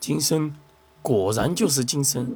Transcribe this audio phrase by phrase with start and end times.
[0.00, 0.52] 今生
[1.02, 2.26] 果然就是今生，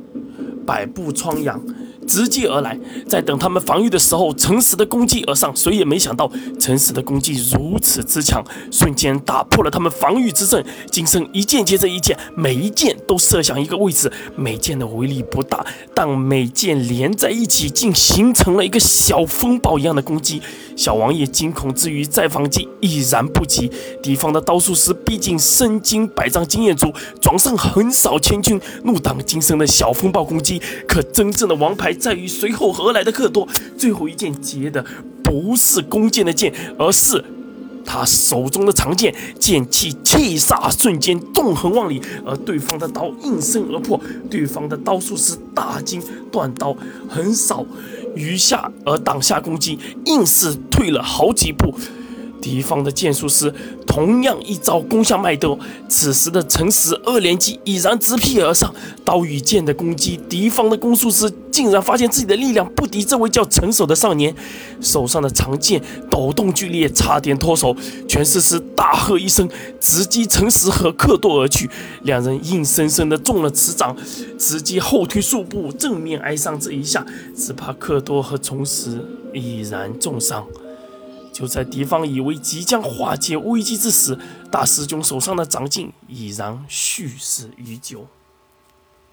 [0.67, 1.61] 百步疮痒。
[2.07, 5.55] 直击而来，在等他们防御的时候，诚实的攻击而上。
[5.55, 10.65] 谁也没想到，诚实的攻击如此之强，瞬间打破了他们防御之阵。
[10.91, 15.65] 金生一剑接着一剑，每一箭都射向一个位置，每剑的威力不大，
[15.95, 20.43] 但每剑连在一起，竟形成了一个小风暴一样的攻击。
[20.77, 23.71] 小王爷惊恐之余，再反击已然不及。
[24.03, 30.61] 敌方的刀术师毕竟身经百战经验足，装上横扫千军，怒挡金生的小风暴攻击。
[30.87, 31.94] 可真正的王牌。
[31.95, 34.85] 在于随后而来的克多，最后一剑结的
[35.23, 37.25] 不是弓箭的箭，而是
[37.85, 46.77] 他手中的长剑，剑气气煞瞬间纵横万里，而对方的刀应声而破，对方的刀术师大惊，断刀
[47.09, 47.67] 横扫
[48.15, 51.75] 余下而挡下攻击，硬是退了好几步。
[52.45, 53.51] 敌方的剑术师
[53.87, 55.59] 同样一招攻向麦兜，
[55.89, 64.35] 此时的诚实二连击已然直劈而上，刀与剑的攻击，敌方的攻术师竟然发现自己的力量不敌这位叫成手的少年，
[64.83, 67.75] 手上的长剑抖动剧烈，差点脱手。
[68.07, 69.49] 全师师大喝一声，
[69.81, 71.71] 直击诚实和克多而去，
[72.03, 73.97] 两人硬生生的中了此掌，
[74.39, 80.47] 直接后退数步，正面挨上这一下，只怕克多和重实已然重伤。
[81.35, 84.17] 就在敌方以为即将化解危机之时，
[84.53, 88.07] 大师兄手上的掌劲已然蓄势已久。